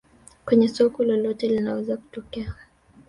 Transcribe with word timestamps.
Kwenye 0.45 0.67
soka 0.67 1.03
lolote 1.03 1.47
linaweza 1.47 1.97
kutokea 1.97 2.55